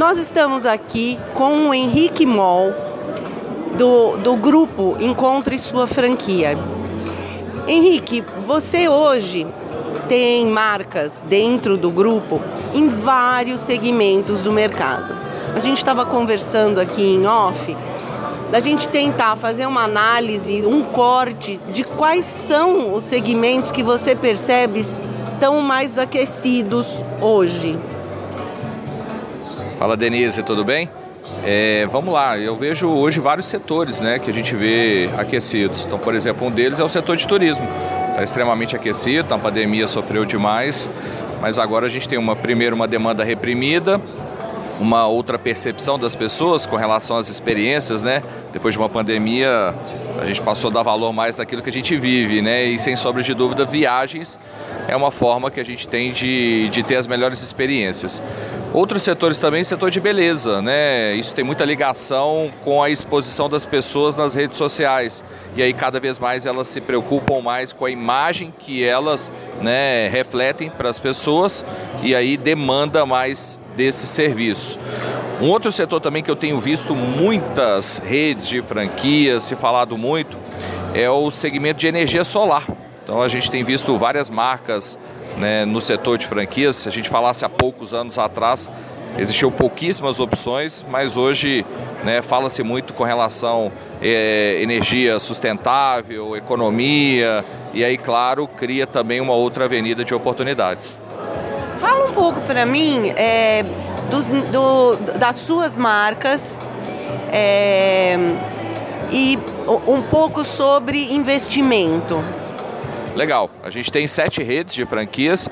Nós 0.00 0.18
estamos 0.18 0.64
aqui 0.64 1.18
com 1.34 1.68
o 1.68 1.74
Henrique 1.74 2.24
Moll, 2.24 2.72
do, 3.76 4.16
do 4.16 4.34
grupo 4.34 4.96
Encontre 4.98 5.58
Sua 5.58 5.86
Franquia. 5.86 6.56
Henrique, 7.68 8.24
você 8.46 8.88
hoje 8.88 9.46
tem 10.08 10.46
marcas 10.46 11.22
dentro 11.28 11.76
do 11.76 11.90
grupo 11.90 12.40
em 12.72 12.88
vários 12.88 13.60
segmentos 13.60 14.40
do 14.40 14.50
mercado. 14.50 15.14
A 15.54 15.60
gente 15.60 15.76
estava 15.76 16.06
conversando 16.06 16.80
aqui 16.80 17.02
em 17.02 17.26
off 17.26 17.76
da 18.50 18.58
gente 18.58 18.88
tentar 18.88 19.36
fazer 19.36 19.66
uma 19.66 19.84
análise, 19.84 20.64
um 20.64 20.82
corte 20.82 21.58
de 21.74 21.84
quais 21.84 22.24
são 22.24 22.94
os 22.94 23.04
segmentos 23.04 23.70
que 23.70 23.82
você 23.82 24.16
percebe 24.16 24.80
estão 24.80 25.60
mais 25.60 25.98
aquecidos 25.98 27.04
hoje. 27.20 27.78
Fala 29.80 29.96
Denise, 29.96 30.42
tudo 30.42 30.62
bem? 30.62 30.90
É, 31.42 31.86
vamos 31.90 32.12
lá, 32.12 32.36
eu 32.36 32.54
vejo 32.54 32.86
hoje 32.86 33.18
vários 33.18 33.46
setores 33.46 33.98
né, 33.98 34.18
que 34.18 34.28
a 34.28 34.32
gente 34.32 34.54
vê 34.54 35.08
aquecidos. 35.16 35.86
Então, 35.86 35.98
por 35.98 36.14
exemplo, 36.14 36.46
um 36.46 36.50
deles 36.50 36.80
é 36.80 36.84
o 36.84 36.88
setor 36.88 37.16
de 37.16 37.26
turismo. 37.26 37.66
Está 38.10 38.22
extremamente 38.22 38.76
aquecido, 38.76 39.32
a 39.32 39.38
pandemia 39.38 39.86
sofreu 39.86 40.26
demais, 40.26 40.90
mas 41.40 41.58
agora 41.58 41.86
a 41.86 41.88
gente 41.88 42.06
tem 42.06 42.18
uma 42.18 42.36
primeiro 42.36 42.76
uma 42.76 42.86
demanda 42.86 43.24
reprimida, 43.24 43.98
uma 44.78 45.06
outra 45.06 45.38
percepção 45.38 45.98
das 45.98 46.14
pessoas 46.14 46.66
com 46.66 46.76
relação 46.76 47.16
às 47.16 47.30
experiências, 47.30 48.02
né? 48.02 48.22
Depois 48.52 48.74
de 48.74 48.78
uma 48.78 48.88
pandemia, 48.90 49.74
a 50.20 50.26
gente 50.26 50.40
passou 50.42 50.70
a 50.70 50.74
dar 50.74 50.82
valor 50.82 51.12
mais 51.12 51.38
naquilo 51.38 51.62
que 51.62 51.70
a 51.70 51.72
gente 51.72 51.96
vive, 51.96 52.42
né? 52.42 52.64
E 52.64 52.78
sem 52.78 52.94
sombra 52.94 53.22
de 53.22 53.32
dúvida, 53.32 53.64
viagens 53.64 54.38
é 54.86 54.94
uma 54.94 55.10
forma 55.10 55.50
que 55.50 55.58
a 55.58 55.64
gente 55.64 55.88
tem 55.88 56.12
de, 56.12 56.68
de 56.68 56.82
ter 56.82 56.96
as 56.96 57.06
melhores 57.06 57.40
experiências. 57.42 58.22
Outros 58.72 59.02
setores 59.02 59.40
também, 59.40 59.64
setor 59.64 59.90
de 59.90 60.00
beleza, 60.00 60.62
né? 60.62 61.14
Isso 61.14 61.34
tem 61.34 61.42
muita 61.42 61.64
ligação 61.64 62.52
com 62.62 62.82
a 62.82 62.90
exposição 62.90 63.48
das 63.48 63.64
pessoas 63.66 64.16
nas 64.16 64.34
redes 64.34 64.56
sociais. 64.56 65.24
E 65.56 65.62
aí 65.62 65.72
cada 65.72 65.98
vez 65.98 66.18
mais 66.18 66.46
elas 66.46 66.68
se 66.68 66.80
preocupam 66.80 67.40
mais 67.40 67.72
com 67.72 67.84
a 67.84 67.90
imagem 67.90 68.54
que 68.58 68.84
elas 68.84 69.32
né, 69.60 70.08
refletem 70.08 70.70
para 70.70 70.88
as 70.88 70.98
pessoas 70.98 71.64
e 72.02 72.14
aí 72.14 72.36
demanda 72.36 73.04
mais 73.04 73.58
desse 73.74 74.06
serviço. 74.06 74.78
Um 75.40 75.48
outro 75.48 75.72
setor 75.72 76.00
também 76.00 76.22
que 76.22 76.30
eu 76.30 76.36
tenho 76.36 76.60
visto 76.60 76.94
muitas 76.94 77.98
redes 77.98 78.46
de 78.46 78.60
franquias 78.60 79.44
se 79.44 79.56
falado 79.56 79.96
muito 79.96 80.36
é 80.94 81.08
o 81.08 81.30
segmento 81.30 81.80
de 81.80 81.86
energia 81.86 82.24
solar. 82.24 82.66
Então 83.02 83.22
a 83.22 83.28
gente 83.28 83.50
tem 83.50 83.64
visto 83.64 83.96
várias 83.96 84.28
marcas 84.28 84.98
né, 85.38 85.64
no 85.64 85.80
setor 85.80 86.18
de 86.18 86.26
franquias. 86.26 86.76
Se 86.76 86.88
a 86.88 86.92
gente 86.92 87.08
falasse 87.08 87.42
há 87.44 87.48
poucos 87.48 87.94
anos 87.94 88.18
atrás, 88.18 88.68
existiam 89.18 89.50
pouquíssimas 89.50 90.20
opções, 90.20 90.84
mas 90.90 91.16
hoje 91.16 91.64
né, 92.04 92.20
fala-se 92.20 92.62
muito 92.62 92.92
com 92.92 93.04
relação 93.04 93.72
é, 94.02 94.58
energia 94.60 95.18
sustentável, 95.18 96.36
economia, 96.36 97.44
e 97.72 97.84
aí, 97.84 97.96
claro, 97.96 98.46
cria 98.46 98.86
também 98.86 99.20
uma 99.20 99.32
outra 99.32 99.64
avenida 99.64 100.04
de 100.04 100.14
oportunidades. 100.14 100.98
Fala 101.72 102.10
um 102.10 102.12
pouco 102.12 102.40
para 102.42 102.66
mim 102.66 103.10
é, 103.16 103.64
dos, 104.10 104.26
do, 104.50 104.96
das 105.18 105.36
suas 105.36 105.76
marcas 105.76 106.60
é, 107.32 108.16
e 109.10 109.38
um 109.86 110.02
pouco 110.02 110.44
sobre 110.44 111.12
investimento. 111.12 112.22
Legal, 113.14 113.50
a 113.62 113.70
gente 113.70 113.90
tem 113.90 114.06
sete 114.06 114.42
redes 114.42 114.74
de 114.74 114.84
franquias 114.84 115.48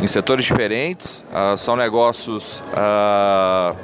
em 0.00 0.06
setores 0.06 0.44
diferentes, 0.44 1.24
uh, 1.30 1.56
são 1.56 1.76
negócios 1.76 2.62
uh, 2.72 3.76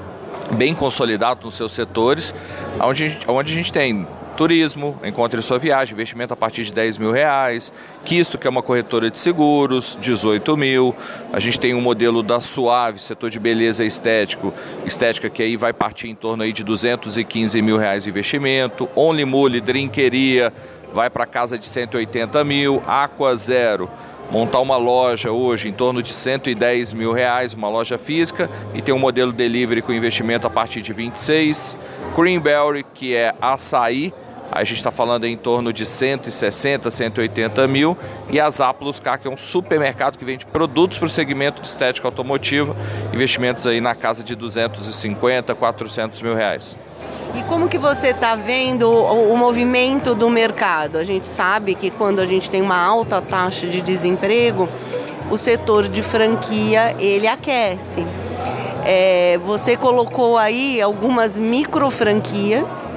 bem 0.54 0.74
consolidados 0.74 1.44
nos 1.44 1.54
seus 1.54 1.72
setores, 1.72 2.34
onde 2.80 3.04
a 3.04 3.08
gente, 3.08 3.30
onde 3.30 3.52
a 3.52 3.54
gente 3.54 3.72
tem 3.72 4.06
turismo, 4.36 4.98
encontre 5.04 5.40
sua 5.42 5.58
viagem, 5.58 5.94
investimento 5.94 6.32
a 6.32 6.36
partir 6.36 6.64
de 6.64 6.72
10 6.72 6.98
mil 6.98 7.12
reais, 7.12 7.72
Quisto, 8.04 8.38
que 8.38 8.46
é 8.46 8.50
uma 8.50 8.62
corretora 8.62 9.10
de 9.10 9.18
seguros, 9.18 9.96
18 10.00 10.56
mil, 10.56 10.94
a 11.32 11.38
gente 11.38 11.60
tem 11.60 11.74
um 11.74 11.80
modelo 11.80 12.22
da 12.22 12.40
Suave, 12.40 12.98
setor 12.98 13.30
de 13.30 13.38
beleza 13.38 13.84
estético, 13.84 14.52
estética 14.86 15.28
que 15.28 15.42
aí 15.42 15.56
vai 15.56 15.72
partir 15.72 16.08
em 16.08 16.14
torno 16.14 16.42
aí 16.42 16.52
de 16.52 16.64
215 16.64 17.60
mil 17.60 17.76
reais 17.76 18.04
de 18.04 18.10
investimento, 18.10 18.88
Only 18.96 19.24
Mule, 19.24 19.60
Drinqueria, 19.60 20.52
vai 20.92 21.10
para 21.10 21.26
casa 21.26 21.58
de 21.58 21.66
180 21.66 22.42
mil, 22.44 22.82
Aqua 22.86 23.36
Zero, 23.36 23.88
montar 24.30 24.60
uma 24.60 24.76
loja 24.76 25.32
hoje 25.32 25.68
em 25.68 25.72
torno 25.72 26.02
de 26.02 26.12
110 26.12 26.92
mil 26.92 27.12
reais, 27.12 27.52
uma 27.52 27.68
loja 27.68 27.98
física, 27.98 28.48
e 28.72 28.80
tem 28.80 28.94
um 28.94 28.98
modelo 28.98 29.32
delivery 29.32 29.82
com 29.82 29.92
investimento 29.92 30.46
a 30.46 30.50
partir 30.50 30.82
de 30.82 30.92
26. 30.92 31.76
Greenberry, 32.16 32.84
que 32.94 33.14
é 33.14 33.34
açaí, 33.40 34.14
a 34.50 34.64
gente 34.64 34.78
está 34.78 34.90
falando 34.90 35.24
em 35.24 35.36
torno 35.36 35.72
de 35.72 35.86
160, 35.86 36.90
180 36.90 37.66
mil. 37.68 37.96
E 38.30 38.40
a 38.40 38.50
Zappos 38.50 38.98
K, 38.98 39.18
que 39.18 39.28
é 39.28 39.30
um 39.30 39.36
supermercado 39.36 40.18
que 40.18 40.24
vende 40.24 40.44
produtos 40.46 40.98
para 40.98 41.06
o 41.06 41.10
segmento 41.10 41.60
de 41.60 41.68
estética 41.68 42.08
automotiva, 42.08 42.74
investimentos 43.12 43.66
aí 43.66 43.80
na 43.80 43.94
casa 43.94 44.24
de 44.24 44.34
250, 44.34 45.54
400 45.54 46.20
mil 46.22 46.34
reais. 46.34 46.76
E 47.34 47.42
como 47.44 47.68
que 47.68 47.78
você 47.78 48.08
está 48.08 48.34
vendo 48.34 48.90
o, 48.90 49.32
o, 49.32 49.36
movimento 49.36 50.16
do 50.16 50.28
mercado? 50.28 50.98
A 50.98 51.04
gente 51.04 51.28
sabe 51.28 51.76
que 51.76 51.88
quando 51.88 52.18
a 52.18 52.26
gente 52.26 52.50
tem 52.50 52.60
uma 52.60 52.76
alta 52.76 53.22
taxa 53.22 53.68
de 53.68 53.80
desemprego, 53.80 54.68
o 55.30 55.38
setor 55.38 55.86
de 55.86 56.02
franquia 56.02 56.96
ele 56.98 57.28
aquece. 57.28 58.04
É, 58.84 59.38
você 59.44 59.76
colocou 59.76 60.36
aí 60.36 60.82
algumas 60.82 61.36
micro 61.36 61.88
franquias 61.88 62.90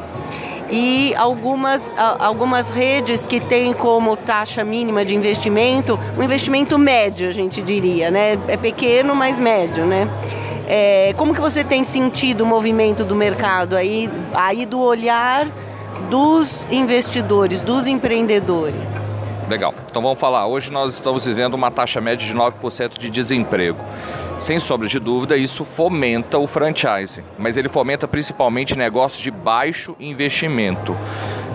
e 0.76 1.14
algumas, 1.16 1.94
algumas 2.18 2.72
redes 2.72 3.28
que 3.28 3.40
têm 3.40 3.74
como 3.74 4.18
taxa 4.18 4.64
mínima 4.64 5.06
de 5.06 5.16
investimento 5.16 6.00
um 6.18 6.24
investimento 6.24 6.80
médio, 6.80 7.30
a 7.30 7.32
gente 7.32 7.62
diria, 7.62 8.10
né? 8.10 8.40
É 8.48 8.58
pequeno, 8.58 9.14
mas 9.14 9.38
médio, 9.38 9.86
né? 9.86 10.08
É, 10.68 11.14
como 11.16 11.32
que 11.32 11.40
você 11.40 11.64
tem 11.64 11.84
sentido 11.84 12.42
o 12.42 12.48
movimento 12.48 13.04
do 13.04 13.14
mercado 13.14 13.76
aí, 13.76 14.10
aí 14.34 14.66
do 14.66 14.80
olhar 14.80 15.48
dos 16.10 16.66
investidores, 16.72 17.62
dos 17.62 17.86
empreendedores? 17.86 19.14
Legal. 19.48 19.76
Então 19.86 20.02
vamos 20.02 20.20
falar. 20.20 20.48
Hoje 20.48 20.72
nós 20.72 20.96
estamos 20.96 21.24
vivendo 21.24 21.54
uma 21.54 21.70
taxa 21.70 22.02
média 22.02 22.26
de 22.26 22.34
9% 22.34 22.98
de 22.98 23.12
desemprego. 23.12 23.78
Sem 24.44 24.60
sombra 24.60 24.90
de 24.90 25.00
dúvida, 25.00 25.38
isso 25.38 25.64
fomenta 25.64 26.38
o 26.38 26.46
franchise, 26.48 27.24
mas 27.40 27.56
ele 27.56 27.70
fomenta 27.70 28.10
principalmente 28.10 28.78
negócios 28.78 29.24
de 29.24 29.32
baixo 29.32 29.96
investimento. 29.98 30.98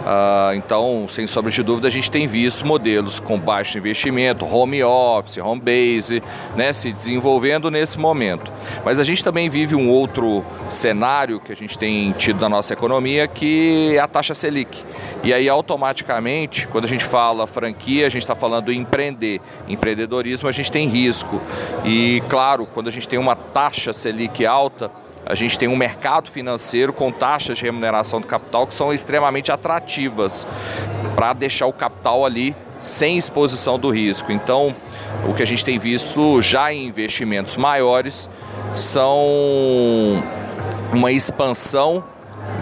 Uh, 0.08 0.54
então, 0.54 1.06
sem 1.06 1.26
sombra 1.26 1.50
de 1.50 1.62
dúvida, 1.62 1.86
a 1.86 1.90
gente 1.90 2.10
tem 2.10 2.26
visto 2.26 2.66
modelos 2.66 3.20
com 3.20 3.38
baixo 3.38 3.76
investimento, 3.76 4.46
home 4.46 4.82
office, 4.82 5.36
home 5.36 5.60
base, 5.60 6.22
né, 6.56 6.72
se 6.72 6.90
desenvolvendo 6.90 7.70
nesse 7.70 7.98
momento. 7.98 8.50
Mas 8.82 8.98
a 8.98 9.02
gente 9.02 9.22
também 9.22 9.50
vive 9.50 9.74
um 9.74 9.90
outro 9.90 10.42
cenário 10.70 11.38
que 11.38 11.52
a 11.52 11.56
gente 11.56 11.76
tem 11.76 12.10
tido 12.12 12.40
na 12.40 12.48
nossa 12.48 12.72
economia, 12.72 13.28
que 13.28 13.92
é 13.96 13.98
a 13.98 14.08
taxa 14.08 14.32
Selic. 14.32 14.82
E 15.22 15.34
aí, 15.34 15.46
automaticamente, 15.46 16.66
quando 16.68 16.84
a 16.84 16.88
gente 16.88 17.04
fala 17.04 17.46
franquia, 17.46 18.06
a 18.06 18.08
gente 18.08 18.22
está 18.22 18.34
falando 18.34 18.72
empreender. 18.72 19.42
Empreendedorismo, 19.68 20.48
a 20.48 20.52
gente 20.52 20.72
tem 20.72 20.88
risco. 20.88 21.38
E, 21.84 22.22
claro, 22.30 22.64
quando 22.78 22.86
a 22.86 22.92
gente 22.92 23.08
tem 23.08 23.18
uma 23.18 23.34
taxa 23.34 23.92
Selic 23.92 24.46
alta, 24.46 24.88
a 25.26 25.34
gente 25.34 25.58
tem 25.58 25.66
um 25.66 25.74
mercado 25.74 26.30
financeiro 26.30 26.92
com 26.92 27.10
taxas 27.10 27.58
de 27.58 27.64
remuneração 27.64 28.20
do 28.20 28.26
capital 28.28 28.68
que 28.68 28.74
são 28.74 28.94
extremamente 28.94 29.50
atrativas 29.50 30.46
para 31.16 31.32
deixar 31.32 31.66
o 31.66 31.72
capital 31.72 32.24
ali 32.24 32.54
sem 32.78 33.18
exposição 33.18 33.80
do 33.80 33.90
risco. 33.90 34.30
Então, 34.30 34.76
o 35.28 35.34
que 35.34 35.42
a 35.42 35.44
gente 35.44 35.64
tem 35.64 35.76
visto 35.76 36.40
já 36.40 36.72
em 36.72 36.86
investimentos 36.86 37.56
maiores 37.56 38.30
são 38.76 39.26
uma 40.92 41.10
expansão 41.10 42.04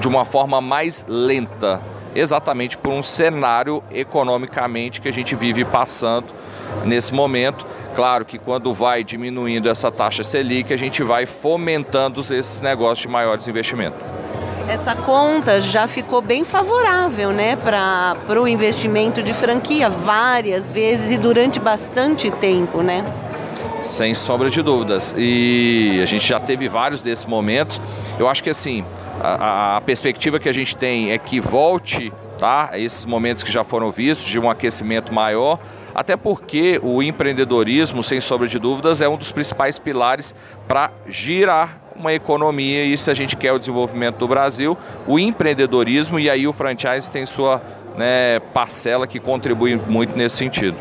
de 0.01 0.09
uma 0.09 0.25
forma 0.25 0.63
mais 0.63 1.05
lenta, 1.07 1.83
exatamente 2.15 2.79
por 2.79 2.91
um 2.91 3.03
cenário 3.03 3.85
economicamente 3.91 4.99
que 4.99 5.09
a 5.11 5.13
gente 5.13 5.37
vive 5.37 5.63
passando 5.63 6.46
nesse 6.85 7.13
momento. 7.13 7.67
Claro 7.95 8.25
que 8.25 8.39
quando 8.39 8.75
vai 8.75 9.03
diminuindo 9.03 9.69
essa 9.69 9.91
taxa 9.91 10.23
Selic, 10.23 10.73
a 10.73 10.77
gente 10.77 11.03
vai 11.03 11.27
fomentando 11.27 12.21
esses 12.21 12.61
negócios 12.61 13.01
de 13.01 13.09
maiores 13.09 13.49
investimentos. 13.49 13.99
Essa 14.69 14.97
conta 14.97 15.61
já 15.61 15.87
ficou 15.87 16.21
bem 16.21 16.45
favorável 16.45 17.31
né, 17.31 17.55
para 17.55 18.41
o 18.41 18.49
investimento 18.49 19.23
de 19.23 19.33
franquia 19.33 19.89
várias 19.89 20.71
vezes 20.71 21.13
e 21.13 21.17
durante 21.17 21.61
bastante 21.61 22.31
tempo, 22.33 22.83
né? 22.83 23.05
Sem 23.81 24.13
sombra 24.13 24.51
de 24.51 24.61
dúvidas. 24.63 25.15
E 25.17 26.01
a 26.03 26.05
gente 26.05 26.27
já 26.27 26.41
teve 26.41 26.69
vários 26.69 27.01
desses 27.01 27.25
momentos. 27.25 27.81
Eu 28.19 28.29
acho 28.29 28.43
que 28.43 28.51
assim, 28.51 28.85
a, 29.21 29.77
a 29.77 29.81
perspectiva 29.81 30.41
que 30.41 30.49
a 30.49 30.53
gente 30.53 30.77
tem 30.77 31.13
é 31.13 31.19
que 31.19 31.39
volte 31.39 32.13
tá, 32.39 32.71
esses 32.75 33.05
momentos 33.05 33.43
que 33.43 33.53
já 33.53 33.65
foram 33.65 33.91
vistos, 33.91 34.27
de 34.27 34.39
um 34.39 34.49
aquecimento 34.49 35.13
maior, 35.13 35.59
até 35.95 36.17
porque 36.17 36.79
o 36.83 37.03
empreendedorismo, 37.03 38.03
sem 38.03 38.21
sombra 38.21 38.47
de 38.47 38.59
dúvidas, 38.59 39.01
é 39.01 39.09
um 39.09 39.17
dos 39.17 39.33
principais 39.33 39.79
pilares 39.79 40.35
para 40.69 40.91
girar 41.09 41.81
uma 41.99 42.13
economia 42.13 42.85
e 42.85 42.97
se 42.99 43.11
a 43.11 43.15
gente 43.15 43.37
quer 43.37 43.53
o 43.53 43.59
desenvolvimento 43.59 44.17
do 44.19 44.29
Brasil, 44.29 44.77
o 45.07 45.19
empreendedorismo 45.19 46.19
e 46.19 46.29
aí 46.29 46.47
o 46.47 46.53
franchise 46.53 47.11
tem 47.11 47.25
sua 47.25 47.63
né, 47.97 48.41
parcela 48.53 49.07
que 49.07 49.19
contribui 49.19 49.77
muito 49.77 50.17
nesse 50.17 50.37
sentido. 50.37 50.77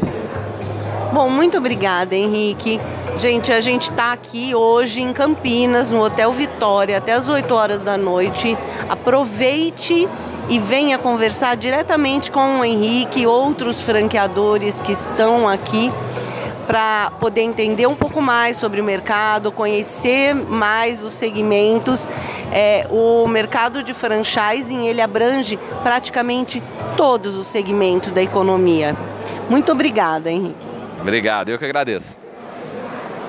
Bom, 1.13 1.29
muito 1.29 1.57
obrigada, 1.57 2.13
Henrique. 2.13 2.77
Gente, 3.15 3.53
a 3.53 3.61
gente 3.61 3.89
está 3.89 4.11
aqui 4.11 4.53
hoje 4.53 5.01
em 5.01 5.13
Campinas, 5.13 5.89
no 5.89 6.03
Hotel 6.03 6.29
Vitória, 6.33 6.97
até 6.97 7.13
as 7.13 7.29
8 7.29 7.53
horas 7.53 7.81
da 7.81 7.97
noite. 7.97 8.57
Aproveite 8.89 10.09
e 10.49 10.59
venha 10.59 10.97
conversar 10.97 11.55
diretamente 11.55 12.29
com 12.31 12.59
o 12.59 12.65
Henrique 12.65 13.21
e 13.21 13.27
outros 13.27 13.81
franqueadores 13.81 14.81
que 14.81 14.91
estão 14.91 15.47
aqui 15.47 15.91
para 16.67 17.11
poder 17.19 17.41
entender 17.41 17.87
um 17.87 17.95
pouco 17.95 18.21
mais 18.21 18.57
sobre 18.57 18.81
o 18.81 18.83
mercado, 18.83 19.51
conhecer 19.51 20.33
mais 20.33 21.03
os 21.03 21.13
segmentos. 21.13 22.09
É, 22.51 22.87
o 22.89 23.27
mercado 23.27 23.83
de 23.83 23.93
franchising 23.93 24.85
ele 24.85 25.01
abrange 25.01 25.59
praticamente 25.83 26.61
todos 26.97 27.35
os 27.35 27.47
segmentos 27.47 28.11
da 28.11 28.21
economia. 28.21 28.95
Muito 29.49 29.71
obrigada, 29.71 30.31
Henrique. 30.31 30.67
Obrigado, 30.99 31.49
eu 31.49 31.59
que 31.59 31.65
agradeço. 31.65 32.24